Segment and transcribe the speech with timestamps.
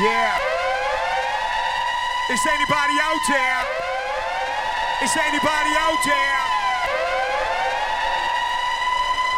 [0.00, 0.32] Yeah.
[2.32, 3.60] Is anybody out there?
[5.04, 6.40] Is anybody out there?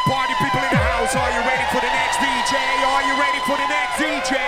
[0.07, 2.55] Party people in the house, are you ready for the next DJ?
[2.79, 4.39] Are you ready for the next DJ?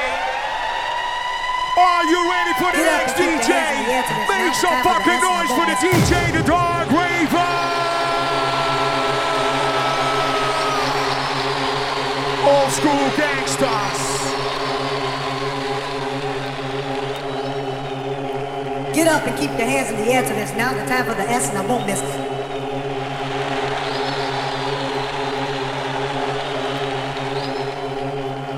[1.83, 3.51] Are you ready for the next DJ?
[3.51, 4.29] your hands in the air to this.
[4.31, 7.84] Make some it's time for the fucking noise for the DJ, the Darkraver!
[19.05, 20.51] Get up and keep your hands in the air to this.
[20.55, 22.01] Now the time for the S and I won't miss.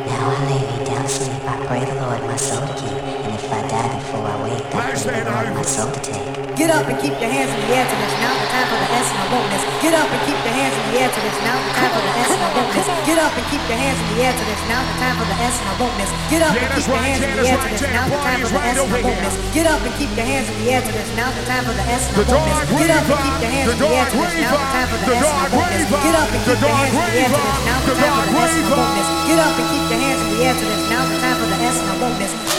[0.07, 1.43] Now I lay me down to sleep.
[1.43, 2.93] I pray the Lord my soul to keep.
[2.93, 6.36] And if I die before I wake, I pray the Lord my soul to take.
[6.57, 8.15] Get up and keep your hands in the air to this.
[8.17, 9.53] Now the time for the S and I won't.
[9.77, 11.37] Get up and keep your hands in the air to this.
[11.45, 12.73] Now the time for the S and I won't.
[13.05, 14.61] Get up and keep your hands in the air to this.
[14.65, 15.97] Now the time for the S and I won't.
[16.33, 17.85] Get up and keep your hands in the air to this.
[17.93, 19.37] Now the time for the S and I right won't over miss.
[19.37, 19.53] here.
[19.53, 21.09] Get up and keep your hands in the air to this.
[21.13, 22.25] Now the time for the S and The.
[22.25, 24.41] Dark Get up and keep your hands in the air to this.
[24.41, 25.89] Now the time for the the S and I Dark won't miss.
[25.93, 27.61] Raver, Get up and keep your hands in the air to this.
[27.69, 28.97] Now the the time for the S and Raver.
[28.97, 29.09] miss.
[29.29, 30.83] Get up and keep your hands in the air to this.
[30.89, 32.56] Now the time for the S and won't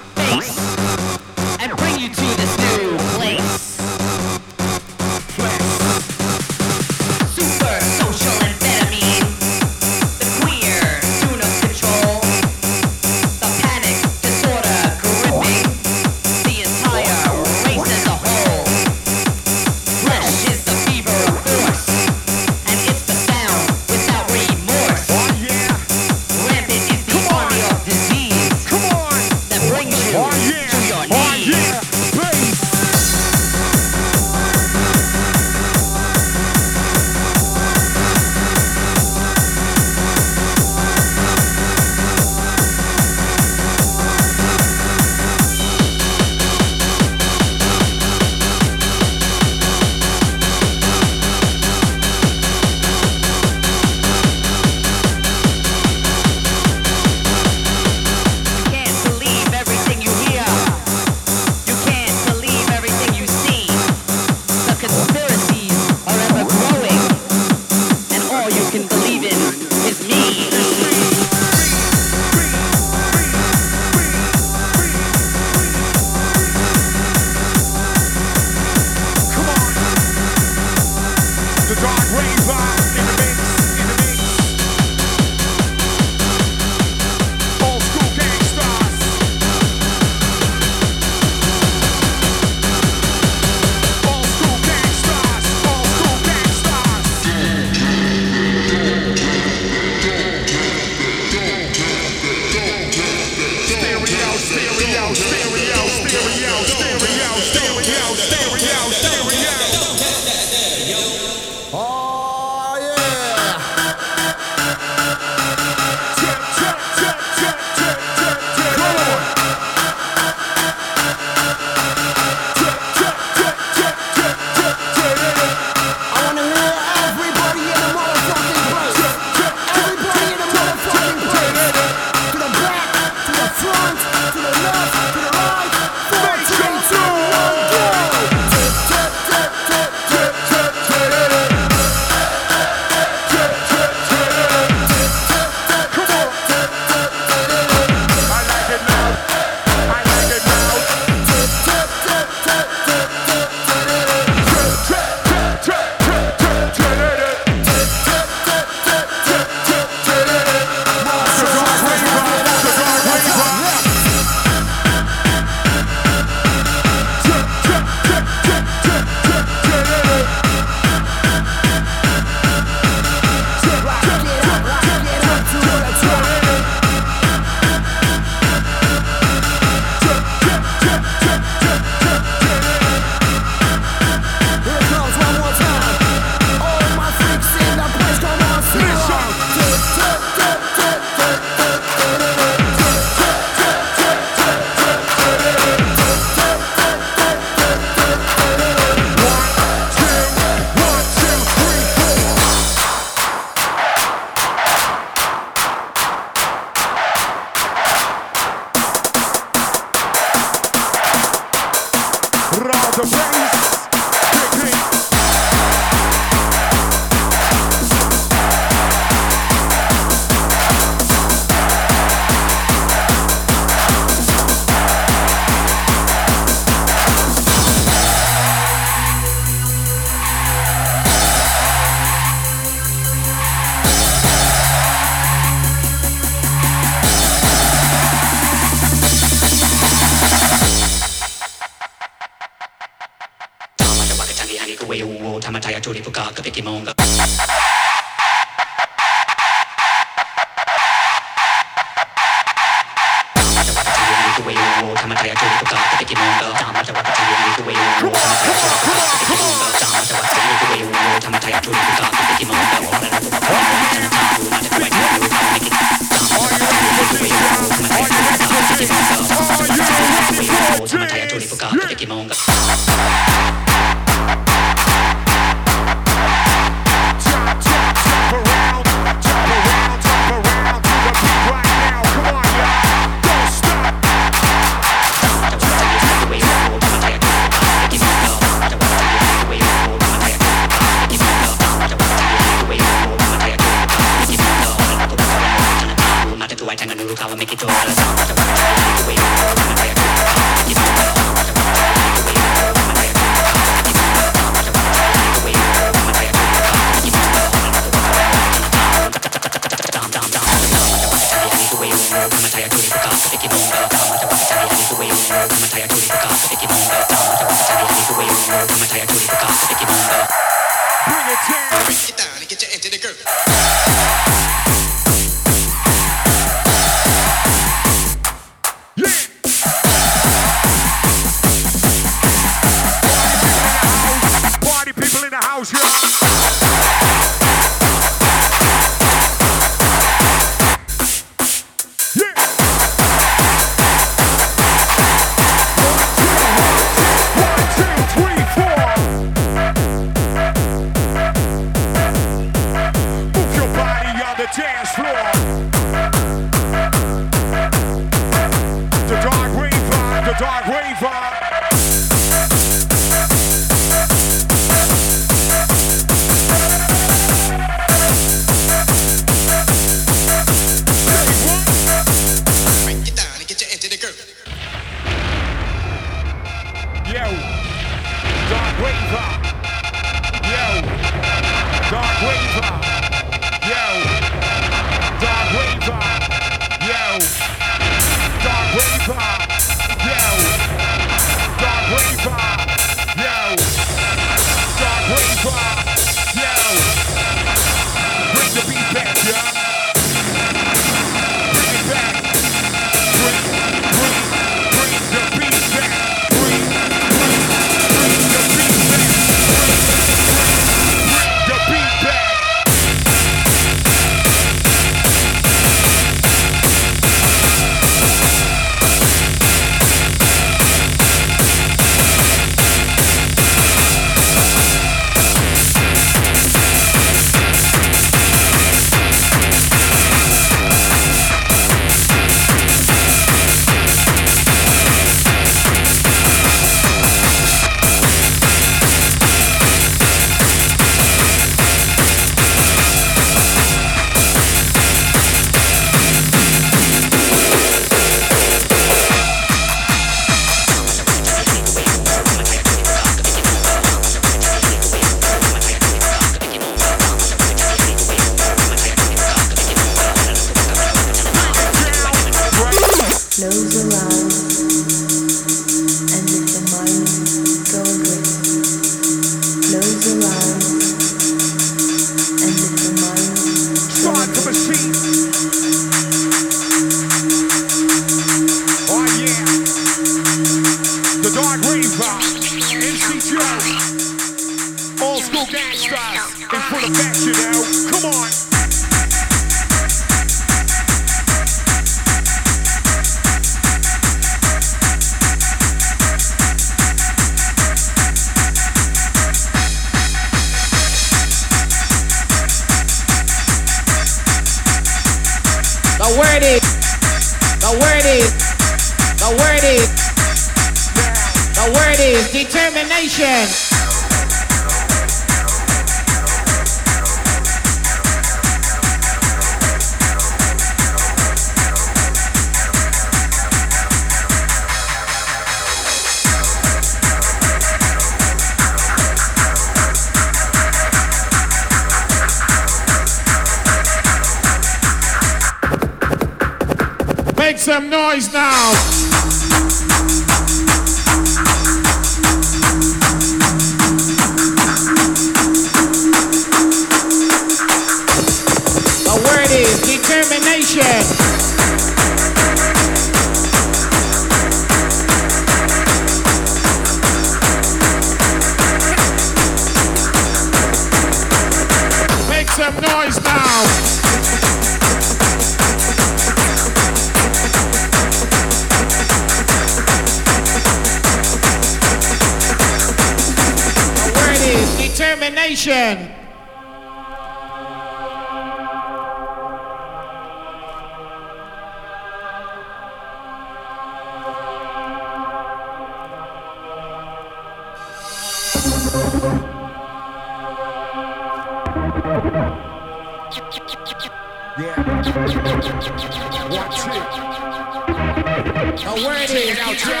[599.60, 600.00] it out, y'all.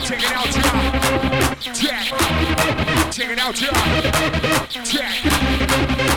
[0.00, 0.46] Check it out.
[1.62, 2.06] Check.
[3.12, 3.54] Check it out.
[3.54, 3.74] Check.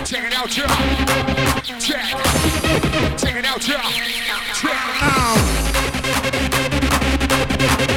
[0.05, 0.49] Check it out.
[0.49, 0.69] Check.
[3.17, 3.61] Check it out.
[3.61, 3.83] Check.
[7.87, 7.92] Um.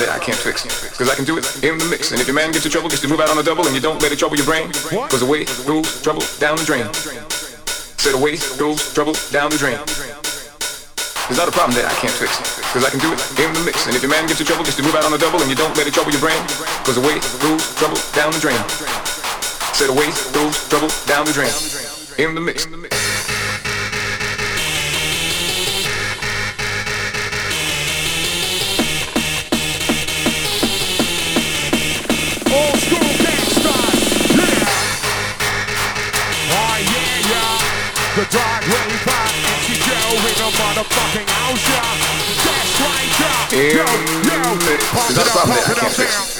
[0.00, 0.64] that I can't fix.
[0.64, 2.12] Because I can do it in the mix.
[2.12, 3.74] And if your man gets in trouble, just to move out on the double, and
[3.76, 4.68] you don't let it trouble your brain.
[4.68, 6.88] Because away goes trouble down the drain.
[8.00, 9.76] Said away goes trouble down the drain.
[11.28, 12.40] It's not a problem that I can't fix.
[12.72, 13.86] Because I can do it in the mix.
[13.86, 15.52] And if your man gets in trouble, just to move out on the double, and
[15.52, 16.40] you don't let it trouble your brain.
[16.80, 18.60] Because away goes trouble down the drain.
[19.76, 21.52] Said away goes trouble down the drain.
[22.16, 22.66] In the mix.
[40.80, 41.84] motherfucking house, yeah.
[42.44, 43.76] Dash Ranger.
[43.76, 43.84] Yo,
[44.24, 44.40] yo.
[44.92, 46.39] Pump it up, pump it up, down.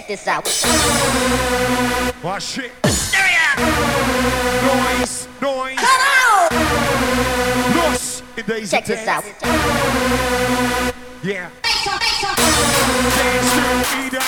[0.00, 0.46] Check this out.
[2.24, 2.72] Watch it.
[4.64, 5.78] Noise, noise.
[5.78, 6.48] Out!
[7.76, 9.24] Lost in days Check this out.
[11.22, 11.50] Yeah.
[11.60, 13.68] Dance to
[14.00, 14.24] Eden.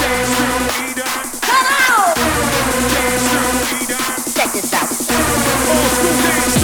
[0.00, 0.48] Dance to
[0.88, 1.12] Eden.
[1.42, 2.16] Cut out!
[2.96, 3.40] Dance to
[3.76, 4.04] Eden.
[4.32, 4.88] Check this out.
[5.68, 6.61] Old school dance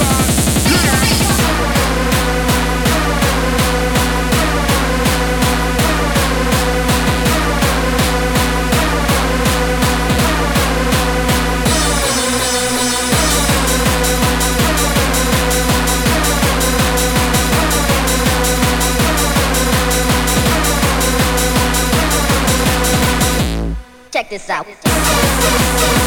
[24.19, 25.98] Check this out.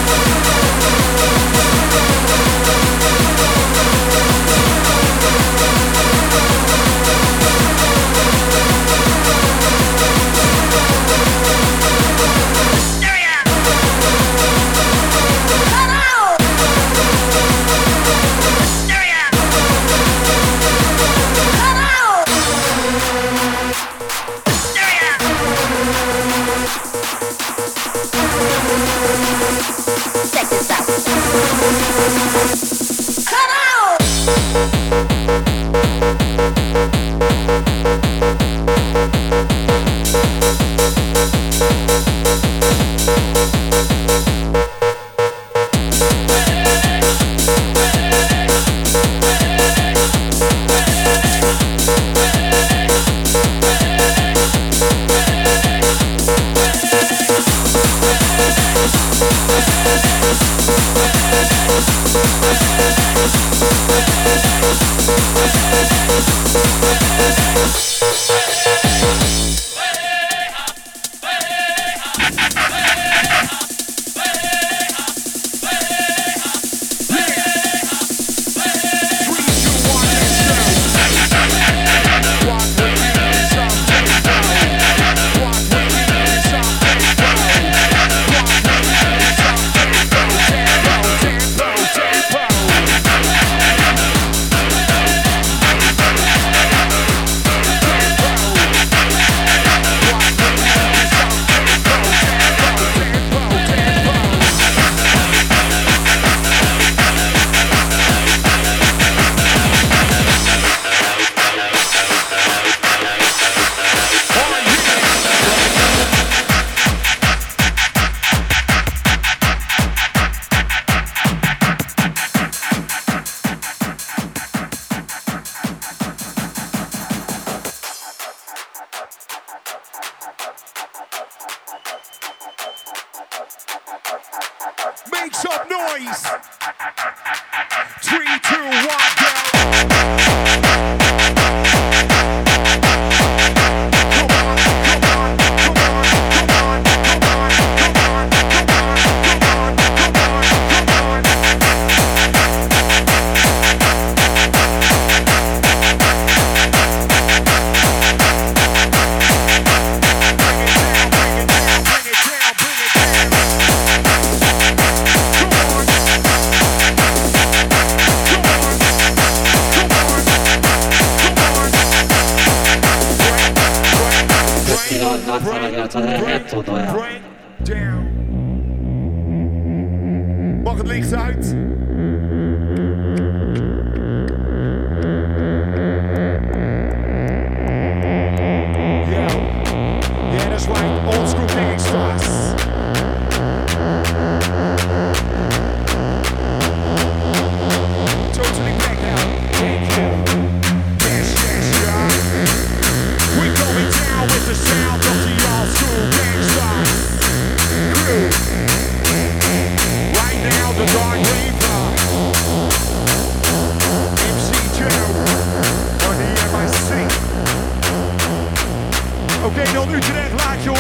[31.72, 32.81] Música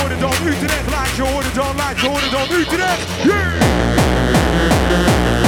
[0.01, 3.07] Horen dan Utrecht, laat je horen dan, laat je horen dan Utrecht.
[3.23, 5.40] Yeah!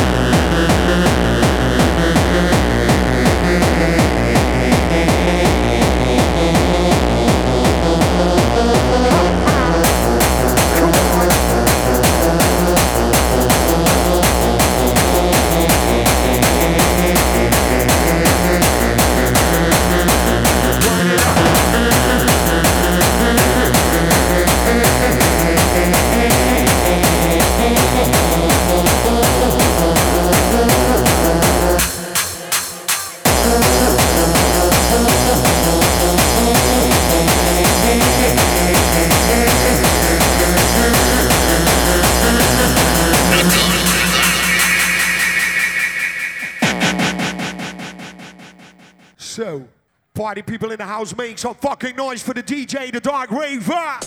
[50.34, 54.02] Party people in the house, make some fucking noise for the DJ, the Darkraver.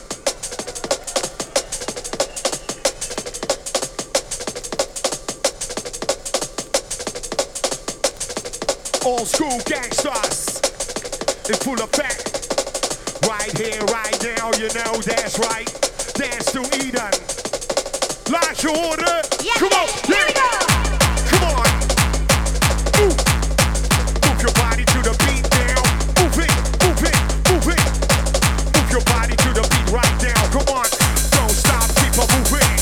[9.07, 10.59] Old school gangsters
[11.49, 12.27] in full effect.
[13.29, 15.71] Right here, right now, you know that's right.
[16.15, 17.15] Dance to Eden.
[18.33, 19.25] Laat je horen.
[19.55, 20.76] Come on, here we go.
[29.97, 30.51] Right now.
[30.51, 30.87] Come on.
[31.33, 32.76] Don't stop, keep on moving.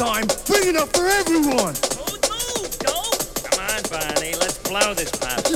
[0.00, 1.74] Time, bring it for everyone.
[2.88, 3.12] Oh,
[3.44, 5.49] Come on, Barney, let's blow this past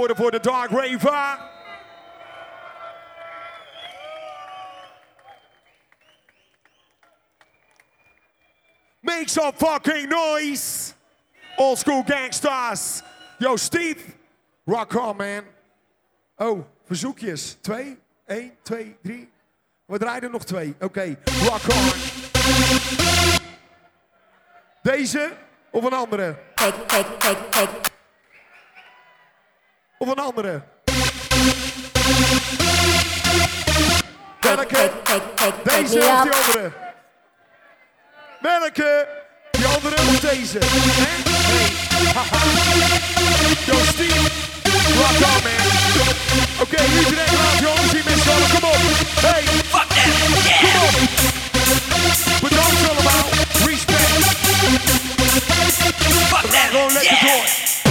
[0.00, 1.50] je voor de Dark Raver.
[9.00, 10.92] Make some fucking noise.
[11.56, 13.02] Old school gangsters.
[13.38, 14.00] Yo, Steve.
[14.64, 15.42] Rock on, man.
[16.36, 17.56] Oh, verzoekjes.
[17.60, 19.30] Twee, één, twee, drie.
[19.86, 20.74] We draaien er nog twee.
[20.80, 21.92] Oké, rock on.
[24.82, 25.32] Deze
[25.70, 26.36] of een andere?
[26.54, 27.91] Take, take, take, take.
[30.02, 30.62] Of een andere?
[34.40, 34.90] Welke?
[35.64, 36.72] Deze of die andere?
[38.40, 39.08] Welke?
[39.50, 40.58] Die andere of deze?
[43.66, 44.30] Yo, Steve.
[44.98, 45.66] Rock on, man.
[46.60, 48.48] Oké, iedereen laat jongens zien met z'n allen.
[48.50, 48.76] Kom op.
[49.20, 49.42] Hey.
[49.42, 50.12] Fuck them.
[50.62, 50.94] Kom op.
[52.40, 53.28] Bedankt allemaal.
[53.66, 54.10] Respect.
[56.28, 56.68] Fuck them.
[56.70, 57.81] Gewoon lekker door.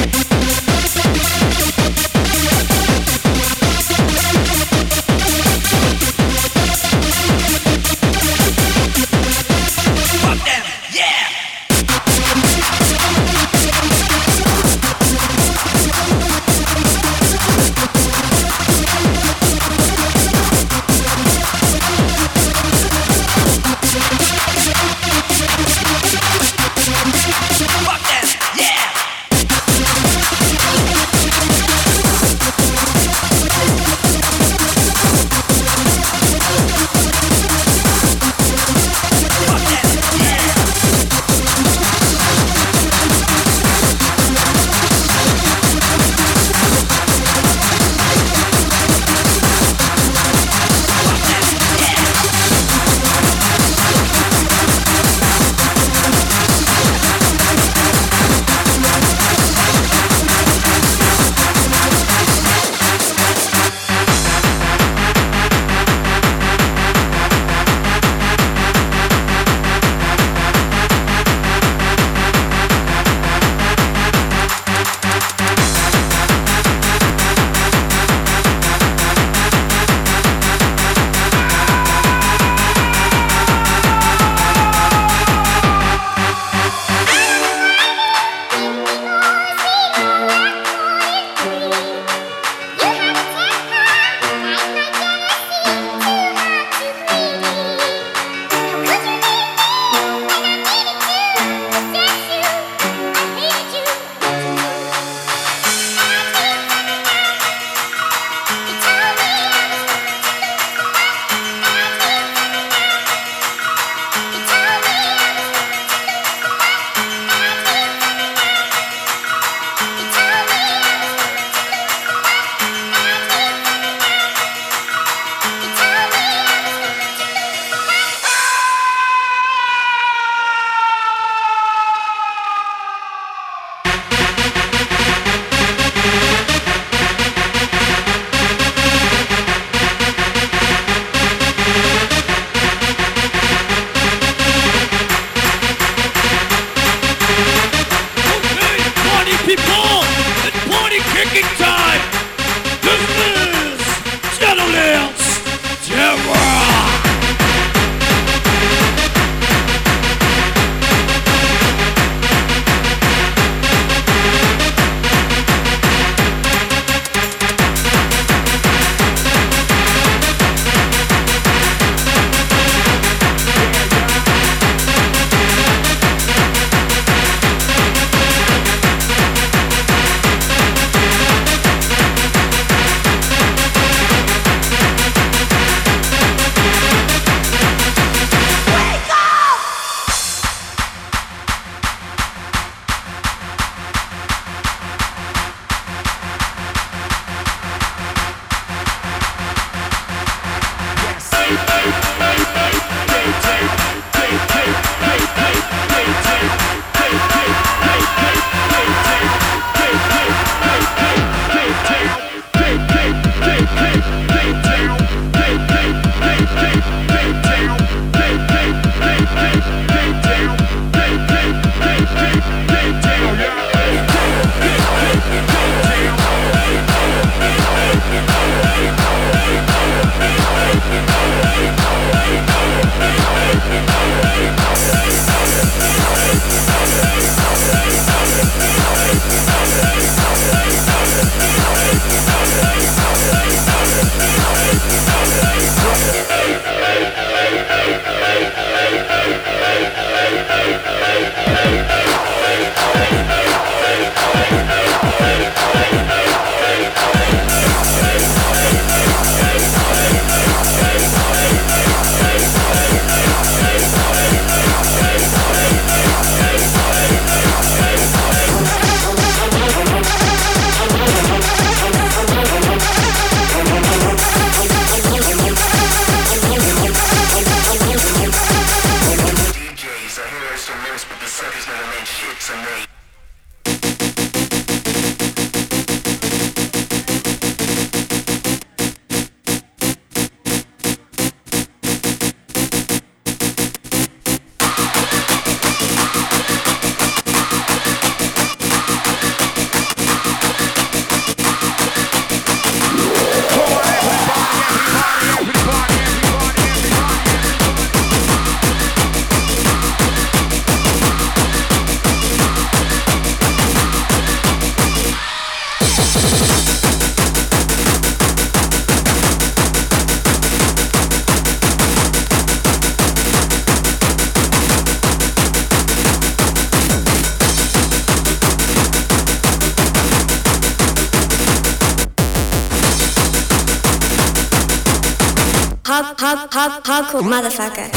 [337.24, 337.90] Motherfucker.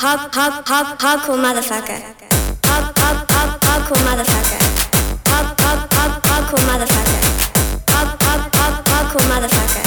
[0.00, 2.00] Hard, hard, hard, hardcore motherfucker.
[2.64, 4.60] Hard, hard, hard, hardcore motherfucker.
[5.28, 7.20] Hard, hard, hard, hardcore motherfucker.
[7.90, 9.84] Hard, hard, hard, hardcore motherfucker.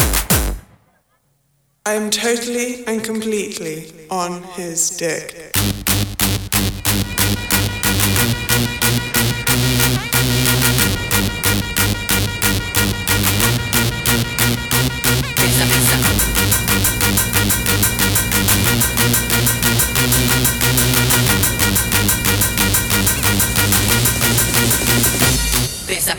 [1.86, 5.52] I'm totally and completely on his dick.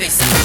[0.04, 0.43] Pesa,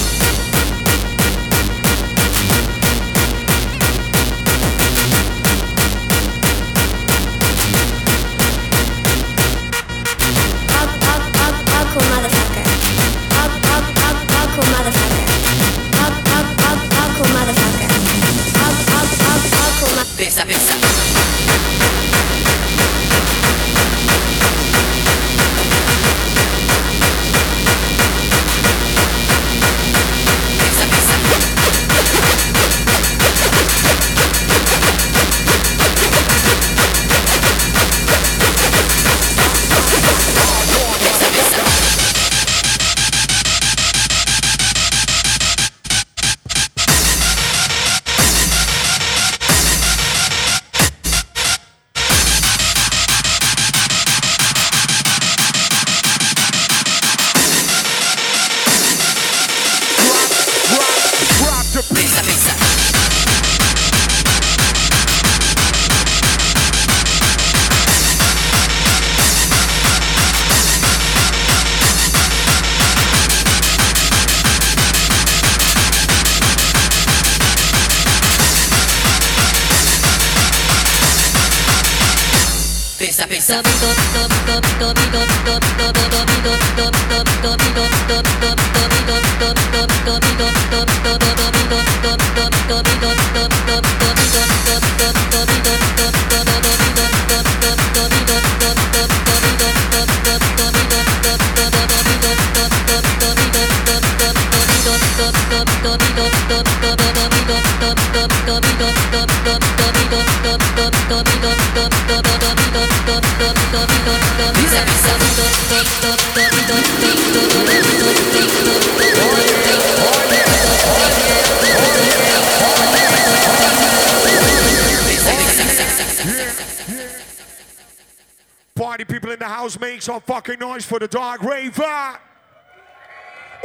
[130.00, 132.16] make some fucking noise for the Darkraver.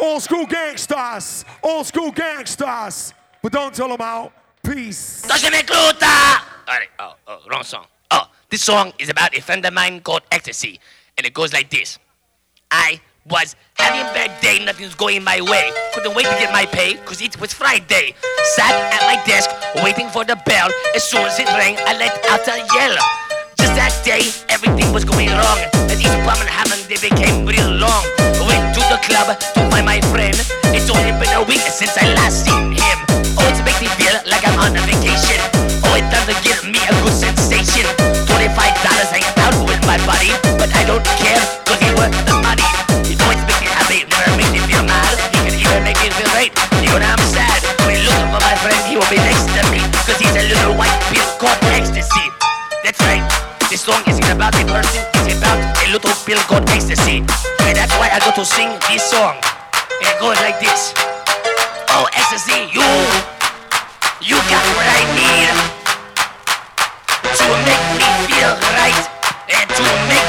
[0.02, 3.14] Old school gangsters, old school gangsters.
[3.42, 4.34] But don't tell them out.
[4.62, 5.22] Peace.
[5.22, 6.42] Doesn't make Luta!
[6.68, 7.86] Alright, oh, oh, wrong song.
[8.12, 10.80] Oh, this song is about a friend of mine called Ecstasy,
[11.18, 12.00] and it goes like this.
[12.72, 15.72] I was having a bad day, nothing was going my way.
[15.94, 18.14] Couldn't wait to get my pay, cause it was Friday.
[18.56, 19.50] Sat at my desk,
[19.84, 20.70] waiting for the bell.
[20.96, 22.96] As soon as it rang, I let out a yell.
[23.58, 25.60] Just that day, everything was going wrong.
[25.90, 28.04] As each problem happened, they became real long.
[28.46, 30.38] Went to the club to find my friend.
[30.76, 32.98] It's only been a week since I last seen him.
[33.42, 35.42] Oh, it makes me feel like I'm on a vacation.
[35.82, 37.90] Oh, it doesn't give me a good sensation.
[38.30, 39.65] Twenty-five dollars hanging out
[39.96, 42.68] my buddy, but I don't care, cause he worth the money.
[43.08, 45.16] It always makes me happy, never makes me feel mad.
[45.32, 46.52] He can even make me feel great,
[46.92, 47.64] when I'm sad.
[47.88, 50.76] When looking for my friend, he will be next to me, cause he's a little
[50.76, 52.28] white pill called ecstasy.
[52.84, 53.24] That's right.
[53.72, 57.24] This song isn't about a person, it's about a little pill called ecstasy.
[57.64, 59.40] And that's why I go to sing this song.
[60.04, 60.92] It goes like this.
[61.96, 62.84] Oh, ecstasy, you,
[64.20, 65.65] you got what I need
[69.64, 70.25] to make